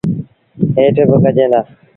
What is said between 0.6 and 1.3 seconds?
هيٽ بيآݩ